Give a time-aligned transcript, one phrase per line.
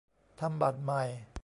[0.39, 1.03] ทำบัตรใหม่